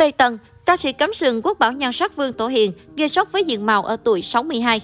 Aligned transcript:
Tây 0.00 0.12
Tần, 0.12 0.38
ca 0.66 0.76
sĩ 0.76 0.92
cắm 0.92 1.14
sừng 1.14 1.42
quốc 1.42 1.58
bảo 1.58 1.72
nhan 1.72 1.92
sắc 1.92 2.16
Vương 2.16 2.32
Tổ 2.32 2.48
Hiền 2.48 2.72
gây 2.96 3.08
sốc 3.08 3.32
với 3.32 3.44
diện 3.44 3.66
mạo 3.66 3.82
ở 3.82 3.96
tuổi 4.04 4.22
62. 4.22 4.80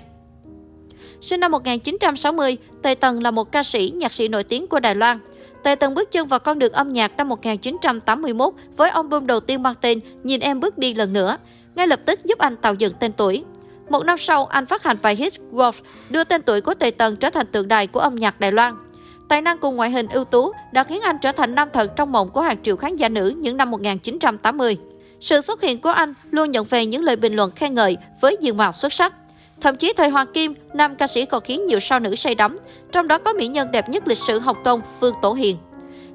Sinh 1.20 1.40
năm 1.40 1.52
1960, 1.52 2.56
Tây 2.82 2.94
Tần 2.94 3.22
là 3.22 3.30
một 3.30 3.52
ca 3.52 3.62
sĩ, 3.62 3.92
nhạc 3.96 4.14
sĩ 4.14 4.28
nổi 4.28 4.44
tiếng 4.44 4.66
của 4.66 4.80
Đài 4.80 4.94
Loan. 4.94 5.18
Tề 5.62 5.74
Tần 5.74 5.94
bước 5.94 6.12
chân 6.12 6.28
vào 6.28 6.38
con 6.38 6.58
đường 6.58 6.72
âm 6.72 6.92
nhạc 6.92 7.16
năm 7.16 7.28
1981 7.28 8.54
với 8.76 8.90
album 8.90 9.26
đầu 9.26 9.40
tiên 9.40 9.62
mang 9.62 9.74
tên 9.80 10.00
Nhìn 10.22 10.40
em 10.40 10.60
bước 10.60 10.78
đi 10.78 10.94
lần 10.94 11.12
nữa, 11.12 11.38
ngay 11.74 11.86
lập 11.86 12.00
tức 12.06 12.24
giúp 12.24 12.38
anh 12.38 12.56
tạo 12.56 12.74
dựng 12.74 12.92
tên 13.00 13.12
tuổi. 13.12 13.44
Một 13.88 14.04
năm 14.04 14.18
sau, 14.18 14.46
anh 14.46 14.66
phát 14.66 14.82
hành 14.82 14.96
bài 15.02 15.16
hit 15.16 15.32
Wolf, 15.52 15.72
đưa 16.10 16.24
tên 16.24 16.42
tuổi 16.42 16.60
của 16.60 16.74
Tề 16.74 16.90
Tần 16.90 17.16
trở 17.16 17.30
thành 17.30 17.46
tượng 17.46 17.68
đài 17.68 17.86
của 17.86 18.00
âm 18.00 18.14
nhạc 18.14 18.40
Đài 18.40 18.52
Loan. 18.52 18.76
Tài 19.28 19.42
năng 19.42 19.58
cùng 19.58 19.76
ngoại 19.76 19.90
hình 19.90 20.06
ưu 20.08 20.24
tú 20.24 20.52
đã 20.72 20.84
khiến 20.84 21.00
anh 21.00 21.16
trở 21.22 21.32
thành 21.32 21.54
nam 21.54 21.68
thần 21.72 21.88
trong 21.96 22.12
mộng 22.12 22.30
của 22.30 22.40
hàng 22.40 22.62
triệu 22.62 22.76
khán 22.76 22.96
giả 22.96 23.08
nữ 23.08 23.34
những 23.36 23.56
năm 23.56 23.70
1980. 23.70 24.78
Sự 25.20 25.40
xuất 25.40 25.62
hiện 25.62 25.80
của 25.80 25.88
anh 25.88 26.14
luôn 26.30 26.50
nhận 26.50 26.64
về 26.64 26.86
những 26.86 27.02
lời 27.02 27.16
bình 27.16 27.36
luận 27.36 27.50
khen 27.50 27.74
ngợi 27.74 27.96
với 28.20 28.36
diện 28.40 28.56
mạo 28.56 28.72
xuất 28.72 28.92
sắc. 28.92 29.14
Thậm 29.60 29.76
chí 29.76 29.92
thời 29.96 30.08
Hoàng 30.08 30.32
Kim, 30.34 30.54
nam 30.74 30.96
ca 30.96 31.06
sĩ 31.06 31.24
còn 31.24 31.42
khiến 31.42 31.66
nhiều 31.66 31.80
sao 31.80 32.00
nữ 32.00 32.14
say 32.14 32.34
đắm, 32.34 32.58
trong 32.92 33.08
đó 33.08 33.18
có 33.18 33.32
mỹ 33.32 33.46
nhân 33.46 33.70
đẹp 33.72 33.88
nhất 33.88 34.08
lịch 34.08 34.18
sử 34.18 34.38
Hồng 34.38 34.56
Kông 34.64 34.80
Phương 35.00 35.14
Tổ 35.22 35.32
Hiền. 35.32 35.56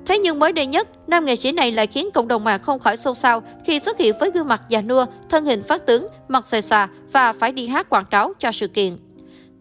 Thế 0.05 0.19
nhưng 0.19 0.39
mới 0.39 0.51
đây 0.51 0.65
nhất, 0.65 0.87
nam 1.07 1.25
nghệ 1.25 1.35
sĩ 1.35 1.51
này 1.51 1.71
lại 1.71 1.87
khiến 1.87 2.09
cộng 2.13 2.27
đồng 2.27 2.43
mạng 2.43 2.59
không 2.63 2.79
khỏi 2.79 2.97
xôn 2.97 3.15
xao 3.15 3.43
khi 3.65 3.79
xuất 3.79 3.97
hiện 3.97 4.13
với 4.19 4.31
gương 4.31 4.47
mặt 4.47 4.61
già 4.69 4.81
nua, 4.81 5.05
thân 5.29 5.45
hình 5.45 5.63
phát 5.63 5.85
tướng, 5.85 6.07
mặt 6.27 6.47
xòe 6.47 6.61
xòa 6.61 6.89
và 7.11 7.33
phải 7.33 7.51
đi 7.51 7.67
hát 7.67 7.89
quảng 7.89 8.05
cáo 8.05 8.33
cho 8.39 8.51
sự 8.51 8.67
kiện. 8.67 8.97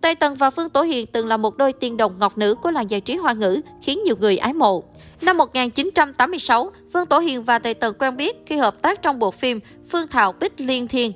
Tây 0.01 0.15
Tần 0.15 0.35
và 0.35 0.51
Phương 0.51 0.69
Tổ 0.69 0.83
Hiền 0.83 1.07
từng 1.07 1.27
là 1.27 1.37
một 1.37 1.57
đôi 1.57 1.73
tiên 1.73 1.97
đồng 1.97 2.19
ngọc 2.19 2.39
nữ 2.39 2.55
của 2.55 2.71
làng 2.71 2.91
giải 2.91 3.01
trí 3.01 3.17
hoa 3.17 3.33
ngữ, 3.33 3.61
khiến 3.83 4.01
nhiều 4.05 4.17
người 4.21 4.39
ái 4.39 4.53
mộ. 4.53 4.85
Năm 5.23 5.37
1986, 5.37 6.71
Phương 6.93 7.07
Tổ 7.07 7.19
Hiền 7.19 7.45
và 7.45 7.59
Tề 7.59 7.75
Tần 7.75 7.95
quen 7.99 8.17
biết 8.17 8.37
khi 8.47 8.57
hợp 8.57 8.83
tác 8.83 9.03
trong 9.03 9.19
bộ 9.19 9.31
phim 9.31 9.61
Phương 9.89 10.09
Thảo 10.09 10.33
Bích 10.33 10.53
Liên 10.59 10.89
Thiên. 10.89 11.13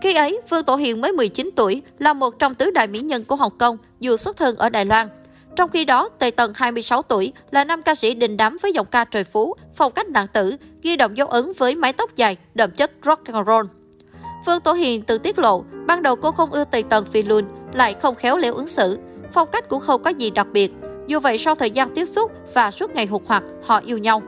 Khi 0.00 0.14
ấy, 0.14 0.40
Phương 0.50 0.64
Tổ 0.64 0.76
Hiền 0.76 1.00
mới 1.00 1.12
19 1.12 1.50
tuổi, 1.56 1.82
là 1.98 2.12
một 2.12 2.38
trong 2.38 2.54
tứ 2.54 2.70
đại 2.70 2.86
mỹ 2.86 3.00
nhân 3.00 3.24
của 3.24 3.36
Hồng 3.36 3.58
Kông, 3.58 3.78
dù 4.00 4.16
xuất 4.16 4.36
thân 4.36 4.56
ở 4.56 4.68
Đài 4.68 4.84
Loan. 4.84 5.08
Trong 5.56 5.70
khi 5.70 5.84
đó, 5.84 6.08
Tề 6.18 6.30
Tần 6.30 6.52
26 6.54 7.02
tuổi 7.02 7.32
là 7.50 7.64
nam 7.64 7.82
ca 7.82 7.94
sĩ 7.94 8.14
đình 8.14 8.36
đám 8.36 8.58
với 8.62 8.72
giọng 8.72 8.86
ca 8.90 9.04
trời 9.04 9.24
phú, 9.24 9.54
phong 9.74 9.92
cách 9.92 10.08
nặng 10.08 10.26
tử, 10.32 10.56
ghi 10.82 10.96
động 10.96 11.16
dấu 11.16 11.28
ấn 11.28 11.52
với 11.58 11.74
mái 11.74 11.92
tóc 11.92 12.16
dài, 12.16 12.36
đậm 12.54 12.70
chất 12.70 12.92
rock 13.04 13.26
and 13.26 13.46
roll. 13.46 13.66
Phương 14.46 14.60
Tổ 14.60 14.72
Hiền 14.72 15.02
từng 15.02 15.22
tiết 15.22 15.38
lộ, 15.38 15.64
ban 15.86 16.02
đầu 16.02 16.16
cô 16.16 16.32
không 16.32 16.50
ưa 16.50 16.64
Tề 16.64 16.82
Tần 16.88 17.04
vì 17.12 17.22
luôn, 17.22 17.44
lại 17.72 17.94
không 18.02 18.14
khéo 18.14 18.36
léo 18.36 18.54
ứng 18.54 18.66
xử. 18.66 18.98
Phong 19.32 19.48
cách 19.52 19.68
cũng 19.68 19.80
không 19.80 20.02
có 20.02 20.10
gì 20.10 20.30
đặc 20.30 20.46
biệt. 20.52 20.72
Dù 21.12 21.20
vậy 21.20 21.38
sau 21.38 21.54
thời 21.54 21.70
gian 21.70 21.90
tiếp 21.90 22.04
xúc 22.04 22.32
và 22.54 22.70
suốt 22.70 22.94
ngày 22.94 23.06
hụt 23.06 23.22
hoặc, 23.26 23.42
họ 23.62 23.80
yêu 23.86 23.98
nhau. 23.98 24.22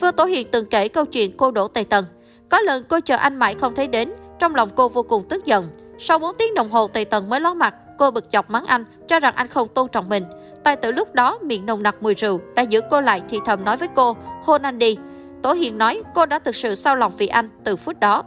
Phương 0.00 0.12
Tổ 0.12 0.24
Hiền 0.24 0.48
từng 0.50 0.66
kể 0.66 0.88
câu 0.88 1.04
chuyện 1.04 1.36
cô 1.36 1.50
đổ 1.50 1.68
tài 1.68 1.84
Tần. 1.84 2.04
Có 2.48 2.60
lần 2.60 2.84
cô 2.88 3.00
chờ 3.00 3.16
anh 3.16 3.36
mãi 3.36 3.54
không 3.60 3.74
thấy 3.74 3.86
đến, 3.86 4.12
trong 4.38 4.54
lòng 4.54 4.68
cô 4.76 4.88
vô 4.88 5.02
cùng 5.02 5.24
tức 5.28 5.44
giận. 5.44 5.66
Sau 5.98 6.18
4 6.18 6.36
tiếng 6.38 6.54
đồng 6.54 6.68
hồ 6.68 6.88
tài 6.88 7.04
Tần 7.04 7.28
mới 7.28 7.40
ló 7.40 7.54
mặt, 7.54 7.74
cô 7.98 8.10
bực 8.10 8.30
chọc 8.30 8.50
mắng 8.50 8.64
anh, 8.66 8.84
cho 9.08 9.20
rằng 9.20 9.34
anh 9.34 9.48
không 9.48 9.68
tôn 9.68 9.88
trọng 9.88 10.08
mình. 10.08 10.24
Tài 10.64 10.76
tử 10.76 10.92
lúc 10.92 11.14
đó 11.14 11.38
miệng 11.42 11.66
nồng 11.66 11.82
nặc 11.82 12.02
mùi 12.02 12.14
rượu 12.14 12.40
đã 12.54 12.62
giữ 12.62 12.80
cô 12.90 13.00
lại 13.00 13.22
thì 13.30 13.38
thầm 13.46 13.64
nói 13.64 13.76
với 13.76 13.88
cô, 13.94 14.16
hôn 14.42 14.62
anh 14.62 14.78
đi. 14.78 14.96
Tổ 15.42 15.52
Hiền 15.52 15.78
nói 15.78 16.02
cô 16.14 16.26
đã 16.26 16.38
thực 16.38 16.56
sự 16.56 16.74
sao 16.74 16.96
lòng 16.96 17.12
vì 17.18 17.26
anh 17.26 17.48
từ 17.64 17.76
phút 17.76 18.00
đó. 18.00 18.24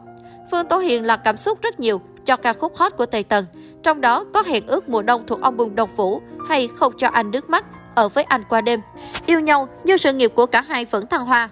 Phương 0.52 0.66
Tổ 0.66 0.78
Hiền 0.78 1.06
là 1.06 1.18
cảm 1.18 1.38
xúc 1.38 1.62
rất 1.62 1.80
nhiều 1.80 2.02
cho 2.26 2.36
ca 2.36 2.54
khúc 2.54 2.76
hot 2.76 2.98
của 2.98 3.06
Tây 3.06 3.24
Tần. 3.24 3.46
Trong 3.84 4.02
đó 4.02 4.26
có 4.34 4.44
hẹn 4.48 4.68
ước 4.68 4.90
mùa 4.90 5.02
đông 5.02 5.24
thuộc 5.28 5.42
ông 5.42 5.58
Bùng 5.58 5.76
Đồng 5.76 5.90
Phủ 5.96 6.22
hay 6.50 6.70
không 6.76 6.94
cho 6.98 7.08
anh 7.08 7.32
nước 7.32 7.50
mắt 7.50 7.66
ở 7.96 8.10
với 8.10 8.24
anh 8.24 8.44
qua 8.50 8.62
đêm. 8.62 8.82
Yêu 9.26 9.40
nhau 9.40 9.68
nhưng 9.84 9.98
sự 9.98 10.14
nghiệp 10.14 10.32
của 10.36 10.46
cả 10.46 10.62
hai 10.62 10.86
vẫn 10.86 11.08
thăng 11.08 11.26
hoa. 11.26 11.50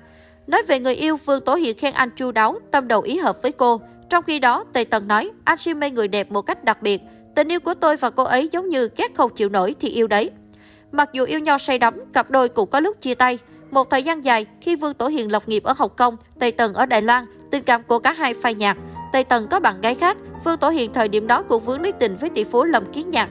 Nói 0.48 0.64
về 0.64 0.80
người 0.80 0.96
yêu, 0.96 1.18
Vương 1.26 1.42
Tố 1.42 1.56
Hiền 1.56 1.78
khen 1.78 1.94
anh 1.94 2.10
chu 2.16 2.32
đáo, 2.32 2.60
tâm 2.72 2.88
đầu 2.88 3.02
ý 3.02 3.18
hợp 3.18 3.38
với 3.42 3.52
cô. 3.52 3.82
Trong 4.10 4.24
khi 4.24 4.40
đó, 4.40 4.64
Tề 4.74 4.84
Tần 4.84 5.08
nói 5.08 5.30
anh 5.44 5.58
si 5.58 5.74
mê 5.74 5.90
người 5.90 6.08
đẹp 6.08 6.32
một 6.32 6.42
cách 6.42 6.64
đặc 6.64 6.82
biệt. 6.82 7.02
Tình 7.36 7.52
yêu 7.52 7.60
của 7.60 7.74
tôi 7.74 7.98
và 7.98 8.10
cô 8.10 8.24
ấy 8.24 8.50
giống 8.52 8.70
như 8.70 8.90
ghét 8.98 9.16
không 9.16 9.36
chịu 9.36 9.50
nổi 9.50 9.76
thì 9.80 9.90
yêu 9.90 10.08
đấy. 10.08 10.32
Mặc 10.92 11.10
dù 11.14 11.26
yêu 11.26 11.40
nhau 11.40 11.60
say 11.60 11.80
đắm, 11.80 11.94
cặp 12.14 12.32
đôi 12.32 12.50
cũng 12.50 12.70
có 12.70 12.80
lúc 12.80 13.02
chia 13.02 13.16
tay. 13.16 13.40
Một 13.72 13.90
thời 13.90 14.04
gian 14.04 14.24
dài, 14.24 14.46
khi 14.62 14.76
Vương 14.76 14.94
Tổ 14.94 15.08
Hiền 15.08 15.32
lập 15.32 15.44
nghiệp 15.50 15.64
ở 15.64 15.74
Hồng 15.78 15.92
Kông, 15.98 16.16
Tây 16.40 16.52
Tần 16.52 16.74
ở 16.74 16.86
Đài 16.86 17.02
Loan, 17.02 17.26
tình 17.52 17.64
cảm 17.64 17.84
của 17.84 18.00
cả 18.00 18.14
hai 18.14 18.34
phai 18.34 18.54
nhạt. 18.54 18.78
Tây 19.14 19.24
Tần 19.24 19.48
có 19.48 19.60
bạn 19.60 19.82
gái 19.82 19.96
khác, 19.96 20.18
Vương 20.46 20.58
Tổ 20.58 20.70
Hiền 20.70 20.94
thời 20.94 21.08
điểm 21.08 21.28
đó 21.28 21.44
cũng 21.44 21.64
vướng 21.64 21.82
lấy 21.82 21.92
tình 21.92 22.18
với 22.18 22.30
tỷ 22.30 22.44
phú 22.44 22.64
Lâm 22.64 22.86
Kiến 22.92 23.10
Nhạc. 23.10 23.30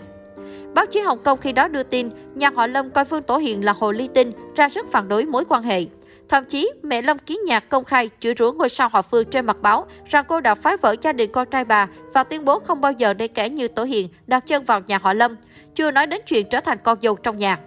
Báo 0.78 0.86
chí 0.86 1.00
Hồng 1.00 1.18
Kông 1.24 1.38
khi 1.38 1.52
đó 1.52 1.68
đưa 1.68 1.82
tin, 1.82 2.10
nhà 2.34 2.50
họ 2.50 2.66
Lâm 2.66 2.90
coi 2.90 3.04
Phương 3.04 3.22
Tổ 3.22 3.36
Hiền 3.36 3.64
là 3.64 3.72
hồ 3.72 3.92
ly 3.92 4.08
tinh, 4.14 4.32
ra 4.56 4.68
sức 4.68 4.86
phản 4.92 5.08
đối 5.08 5.24
mối 5.24 5.44
quan 5.44 5.62
hệ. 5.62 5.84
Thậm 6.28 6.44
chí, 6.44 6.70
mẹ 6.82 7.02
Lâm 7.02 7.18
Kiến 7.18 7.38
Nhạc 7.46 7.68
công 7.68 7.84
khai 7.84 8.10
chửi 8.20 8.34
rủa 8.38 8.52
ngôi 8.52 8.68
sao 8.68 8.88
họ 8.92 9.02
Phương 9.02 9.24
trên 9.24 9.46
mặt 9.46 9.56
báo 9.62 9.86
rằng 10.06 10.24
cô 10.28 10.40
đã 10.40 10.54
phá 10.54 10.76
vỡ 10.82 10.94
gia 11.02 11.12
đình 11.12 11.32
con 11.32 11.48
trai 11.50 11.64
bà 11.64 11.88
và 12.14 12.24
tuyên 12.24 12.44
bố 12.44 12.58
không 12.58 12.80
bao 12.80 12.92
giờ 12.92 13.14
để 13.14 13.28
kẻ 13.28 13.48
như 13.48 13.68
Tổ 13.68 13.84
Hiền 13.84 14.08
đặt 14.26 14.46
chân 14.46 14.64
vào 14.64 14.80
nhà 14.86 14.98
họ 14.98 15.12
Lâm, 15.12 15.36
chưa 15.74 15.90
nói 15.90 16.06
đến 16.06 16.20
chuyện 16.26 16.46
trở 16.50 16.60
thành 16.60 16.78
con 16.84 16.98
dâu 17.02 17.16
trong 17.16 17.38
nhà. 17.38 17.58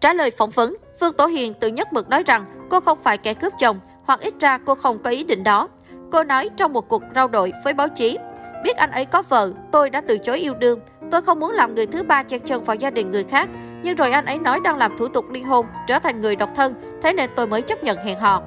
Trả 0.00 0.12
lời 0.12 0.30
phỏng 0.30 0.50
vấn, 0.50 0.76
Phương 1.00 1.12
Tổ 1.12 1.26
Hiền 1.26 1.54
tự 1.54 1.68
nhất 1.68 1.92
mực 1.92 2.08
nói 2.08 2.22
rằng 2.26 2.44
cô 2.70 2.80
không 2.80 2.98
phải 3.02 3.18
kẻ 3.18 3.34
cướp 3.34 3.52
chồng, 3.60 3.78
hoặc 4.04 4.20
ít 4.20 4.34
ra 4.40 4.58
cô 4.58 4.74
không 4.74 4.98
có 4.98 5.10
ý 5.10 5.24
định 5.24 5.44
đó. 5.44 5.68
Cô 6.12 6.24
nói 6.24 6.50
trong 6.56 6.72
một 6.72 6.88
cuộc 6.88 7.02
rao 7.14 7.28
đổi 7.28 7.52
với 7.64 7.72
báo 7.72 7.88
chí, 7.88 8.18
biết 8.64 8.76
anh 8.76 8.90
ấy 8.90 9.04
có 9.04 9.22
vợ, 9.28 9.52
tôi 9.72 9.90
đã 9.90 10.00
từ 10.00 10.18
chối 10.18 10.38
yêu 10.38 10.54
đương. 10.54 10.80
Tôi 11.14 11.22
không 11.22 11.40
muốn 11.40 11.50
làm 11.50 11.74
người 11.74 11.86
thứ 11.86 12.02
ba 12.02 12.22
chen 12.22 12.40
chân 12.40 12.64
vào 12.64 12.76
gia 12.76 12.90
đình 12.90 13.10
người 13.10 13.24
khác. 13.24 13.48
Nhưng 13.82 13.96
rồi 13.96 14.10
anh 14.10 14.24
ấy 14.24 14.38
nói 14.38 14.60
đang 14.60 14.76
làm 14.76 14.96
thủ 14.98 15.08
tục 15.08 15.30
ly 15.30 15.42
hôn, 15.42 15.66
trở 15.88 15.98
thành 15.98 16.20
người 16.20 16.36
độc 16.36 16.50
thân, 16.54 16.74
thế 17.02 17.12
nên 17.12 17.30
tôi 17.36 17.46
mới 17.46 17.62
chấp 17.62 17.84
nhận 17.84 17.98
hẹn 17.98 18.18
hò. 18.18 18.42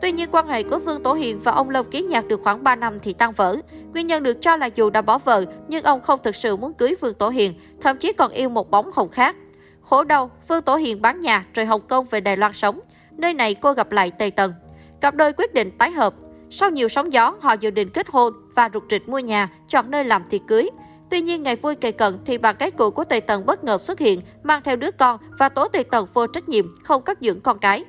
Tuy 0.00 0.12
nhiên, 0.12 0.28
quan 0.32 0.48
hệ 0.48 0.62
của 0.62 0.78
Vương 0.78 1.02
Tổ 1.02 1.12
Hiền 1.12 1.40
và 1.40 1.52
ông 1.52 1.70
Lâm 1.70 1.90
Kiến 1.90 2.08
Nhạc 2.08 2.26
được 2.26 2.40
khoảng 2.44 2.64
3 2.64 2.76
năm 2.76 2.98
thì 3.02 3.12
tan 3.12 3.32
vỡ. 3.32 3.56
Nguyên 3.92 4.06
nhân 4.06 4.22
được 4.22 4.38
cho 4.40 4.56
là 4.56 4.66
dù 4.66 4.90
đã 4.90 5.02
bỏ 5.02 5.18
vợ, 5.18 5.44
nhưng 5.68 5.82
ông 5.82 6.00
không 6.00 6.20
thực 6.22 6.36
sự 6.36 6.56
muốn 6.56 6.74
cưới 6.74 6.94
Vương 7.00 7.14
Tổ 7.14 7.28
Hiền, 7.28 7.54
thậm 7.80 7.96
chí 7.96 8.12
còn 8.12 8.30
yêu 8.32 8.48
một 8.48 8.70
bóng 8.70 8.90
hồng 8.94 9.08
khác. 9.08 9.36
Khổ 9.82 10.04
đau, 10.04 10.30
Vương 10.48 10.62
Tổ 10.62 10.76
Hiền 10.76 11.02
bán 11.02 11.20
nhà 11.20 11.46
rồi 11.54 11.66
Hồng 11.66 11.82
Kông 11.88 12.06
về 12.10 12.20
Đài 12.20 12.36
Loan 12.36 12.52
sống. 12.52 12.80
Nơi 13.10 13.34
này 13.34 13.54
cô 13.54 13.72
gặp 13.72 13.92
lại 13.92 14.10
Tề 14.10 14.30
Tần. 14.30 14.54
Cặp 15.00 15.14
đôi 15.14 15.32
quyết 15.32 15.54
định 15.54 15.70
tái 15.78 15.90
hợp. 15.90 16.14
Sau 16.50 16.70
nhiều 16.70 16.88
sóng 16.88 17.12
gió, 17.12 17.36
họ 17.40 17.52
dự 17.52 17.70
định 17.70 17.88
kết 17.88 18.06
hôn 18.10 18.32
và 18.54 18.70
rụt 18.74 18.82
rịch 18.90 19.08
mua 19.08 19.18
nhà, 19.18 19.48
chọn 19.68 19.90
nơi 19.90 20.04
làm 20.04 20.22
tiệc 20.30 20.40
cưới. 20.48 20.70
Tuy 21.10 21.20
nhiên, 21.20 21.42
ngày 21.42 21.56
vui 21.56 21.74
kề 21.74 21.92
cận 21.92 22.18
thì 22.24 22.38
bạn 22.38 22.56
gái 22.58 22.70
cũ 22.70 22.90
của 22.90 23.04
Tề 23.04 23.20
Tần 23.20 23.46
bất 23.46 23.64
ngờ 23.64 23.78
xuất 23.78 23.98
hiện, 23.98 24.20
mang 24.42 24.62
theo 24.64 24.76
đứa 24.76 24.90
con 24.90 25.20
và 25.38 25.48
tố 25.48 25.68
Tề 25.68 25.82
Tần 25.82 26.06
vô 26.14 26.26
trách 26.26 26.48
nhiệm, 26.48 26.82
không 26.84 27.02
cấp 27.02 27.16
dưỡng 27.20 27.40
con 27.40 27.58
cái. 27.58 27.84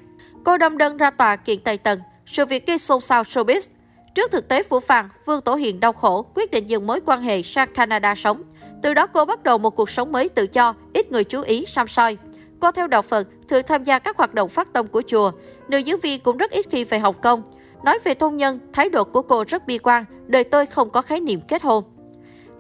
Cô 0.46 0.58
đâm 0.58 0.78
đơn 0.78 0.98
ra 0.98 1.12
tòa 1.12 1.36
kiện 1.36 1.60
Tề 1.60 1.78
Tần, 1.78 2.00
sự 2.26 2.46
việc 2.46 2.68
gây 2.68 2.78
xôn 2.78 3.02
xao 3.02 3.24
showbiz. 3.24 3.70
Trước 4.16 4.32
thực 4.32 4.48
tế 4.48 4.64
phủ 4.64 4.80
phàng, 4.80 5.10
Vương 5.26 5.42
Tổ 5.42 5.56
Hiền 5.56 5.80
đau 5.80 5.94
khổ, 5.94 6.26
quyết 6.36 6.52
định 6.52 6.70
dừng 6.70 6.88
mối 6.88 7.00
quan 7.06 7.22
hệ 7.22 7.42
sang 7.42 7.74
Canada 7.74 8.16
sống. 8.16 8.44
Từ 8.84 8.94
đó 8.94 9.08
cô 9.08 9.26
bắt 9.26 9.44
đầu 9.44 9.58
một 9.58 9.76
cuộc 9.76 9.90
sống 9.90 10.12
mới 10.12 10.30
tự 10.30 10.48
do, 10.54 10.76
ít 10.94 11.12
người 11.12 11.24
chú 11.24 11.42
ý, 11.42 11.66
xăm 11.66 11.88
soi. 11.88 12.18
Cô 12.60 12.72
theo 12.72 12.88
đạo 12.88 13.02
Phật, 13.02 13.28
thường 13.48 13.64
tham 13.68 13.84
gia 13.84 14.00
các 14.00 14.18
hoạt 14.18 14.34
động 14.34 14.50
phát 14.50 14.74
tâm 14.74 14.88
của 14.88 15.02
chùa. 15.08 15.32
Nữ 15.68 15.78
diễn 15.78 16.00
viên 16.00 16.22
cũng 16.22 16.38
rất 16.38 16.52
ít 16.52 16.66
khi 16.72 16.84
về 16.84 17.00
Hồng 17.00 17.16
Kông. 17.22 17.42
Nói 17.84 18.00
về 18.04 18.16
hôn 18.20 18.36
nhân, 18.36 18.60
thái 18.74 18.90
độ 18.90 19.04
của 19.04 19.22
cô 19.22 19.44
rất 19.48 19.68
bi 19.68 19.78
quan, 19.78 20.06
đời 20.28 20.44
tôi 20.44 20.66
không 20.66 20.90
có 20.90 21.02
khái 21.02 21.20
niệm 21.20 21.42
kết 21.48 21.64
hôn. 21.64 21.84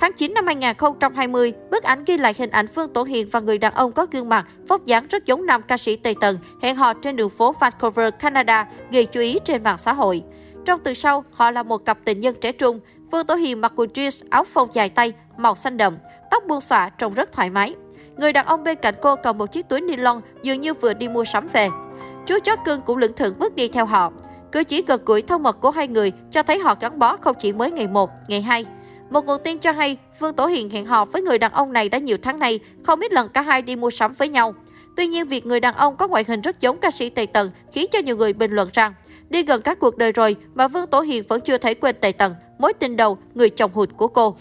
Tháng 0.01 0.13
9 0.13 0.33
năm 0.33 0.45
2020, 0.45 1.53
bức 1.71 1.83
ảnh 1.83 2.03
ghi 2.05 2.17
lại 2.17 2.33
hình 2.37 2.49
ảnh 2.49 2.67
Phương 2.67 2.93
Tổ 2.93 3.03
Hiền 3.03 3.27
và 3.31 3.39
người 3.39 3.57
đàn 3.57 3.73
ông 3.73 3.91
có 3.91 4.05
gương 4.11 4.29
mặt, 4.29 4.47
vóc 4.67 4.85
dáng 4.85 5.07
rất 5.07 5.25
giống 5.25 5.45
nam 5.45 5.61
ca 5.61 5.77
sĩ 5.77 5.95
Tây 5.95 6.15
Tần, 6.21 6.37
hẹn 6.61 6.75
hò 6.75 6.93
trên 6.93 7.15
đường 7.15 7.29
phố 7.29 7.55
Vancouver, 7.59 8.13
Canada, 8.19 8.67
gây 8.91 9.05
chú 9.05 9.19
ý 9.19 9.37
trên 9.45 9.63
mạng 9.63 9.77
xã 9.77 9.93
hội. 9.93 10.23
Trong 10.65 10.79
từ 10.83 10.93
sau, 10.93 11.23
họ 11.31 11.51
là 11.51 11.63
một 11.63 11.77
cặp 11.77 11.97
tình 12.05 12.21
nhân 12.21 12.35
trẻ 12.41 12.51
trung. 12.51 12.79
Phương 13.11 13.25
Tổ 13.25 13.35
Hiền 13.35 13.61
mặc 13.61 13.73
quần 13.75 13.89
jeans, 13.89 14.23
áo 14.29 14.43
phông 14.43 14.69
dài 14.73 14.89
tay, 14.89 15.13
màu 15.37 15.55
xanh 15.55 15.77
đậm, 15.77 15.97
tóc 16.31 16.43
buông 16.47 16.61
xõa 16.61 16.89
trông 16.89 17.13
rất 17.13 17.31
thoải 17.31 17.49
mái. 17.49 17.75
Người 18.17 18.33
đàn 18.33 18.45
ông 18.45 18.63
bên 18.63 18.77
cạnh 18.81 18.95
cô 19.01 19.15
cầm 19.15 19.37
một 19.37 19.51
chiếc 19.51 19.69
túi 19.69 19.81
ni 19.81 19.95
lông 19.95 20.21
dường 20.43 20.59
như 20.59 20.73
vừa 20.73 20.93
đi 20.93 21.07
mua 21.07 21.23
sắm 21.23 21.47
về. 21.53 21.69
Chú 22.27 22.39
chó 22.43 22.55
cưng 22.55 22.81
cũng 22.81 22.97
lững 22.97 23.13
thững 23.13 23.39
bước 23.39 23.55
đi 23.55 23.67
theo 23.67 23.85
họ. 23.85 24.11
Cử 24.51 24.63
chỉ 24.63 24.83
gần 24.87 25.01
gũi 25.05 25.21
thân 25.21 25.43
mật 25.43 25.61
của 25.61 25.71
hai 25.71 25.87
người 25.87 26.11
cho 26.31 26.43
thấy 26.43 26.59
họ 26.59 26.75
gắn 26.79 26.99
bó 26.99 27.17
không 27.17 27.35
chỉ 27.39 27.53
mới 27.53 27.71
ngày 27.71 27.87
1, 27.87 28.09
ngày 28.27 28.41
2. 28.41 28.65
Một 29.11 29.25
nguồn 29.25 29.43
tin 29.43 29.59
cho 29.59 29.71
hay, 29.71 29.97
Vương 30.19 30.33
Tổ 30.33 30.45
Hiền 30.45 30.69
hẹn 30.69 30.85
hò 30.85 31.05
với 31.05 31.21
người 31.21 31.37
đàn 31.37 31.51
ông 31.51 31.73
này 31.73 31.89
đã 31.89 31.97
nhiều 31.97 32.17
tháng 32.21 32.39
nay, 32.39 32.59
không 32.83 32.99
ít 32.99 33.11
lần 33.13 33.29
cả 33.29 33.41
hai 33.41 33.61
đi 33.61 33.75
mua 33.75 33.89
sắm 33.89 34.13
với 34.13 34.29
nhau. 34.29 34.53
Tuy 34.97 35.07
nhiên, 35.07 35.27
việc 35.27 35.45
người 35.45 35.59
đàn 35.59 35.75
ông 35.75 35.95
có 35.95 36.07
ngoại 36.07 36.25
hình 36.27 36.41
rất 36.41 36.61
giống 36.61 36.77
ca 36.77 36.91
sĩ 36.91 37.09
Tây 37.09 37.27
Tần 37.27 37.51
khiến 37.71 37.87
cho 37.91 37.99
nhiều 37.99 38.17
người 38.17 38.33
bình 38.33 38.51
luận 38.51 38.69
rằng 38.73 38.93
đi 39.29 39.43
gần 39.43 39.61
các 39.61 39.79
cuộc 39.79 39.97
đời 39.97 40.11
rồi 40.11 40.35
mà 40.55 40.67
Vương 40.67 40.87
Tổ 40.87 41.01
Hiền 41.01 41.23
vẫn 41.27 41.41
chưa 41.41 41.57
thấy 41.57 41.75
quên 41.75 41.95
Tây 42.01 42.13
Tần, 42.13 42.35
mối 42.59 42.73
tình 42.73 42.95
đầu, 42.95 43.17
người 43.33 43.49
chồng 43.49 43.71
hụt 43.73 43.89
của 43.97 44.07
cô. 44.07 44.35